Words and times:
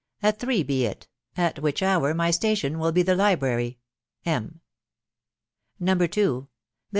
At 0.23 0.39
three 0.39 0.63
he 0.63 0.85
it.... 0.85 1.07
at 1.37 1.59
which 1.59 1.83
hour 1.83 2.15
my 2.15 2.31
station 2.31 2.79
will 2.79 2.91
be 2.91 3.03
the 3.03 3.13
library." 3.13 3.77
M." 4.39 4.61
No. 5.79 6.47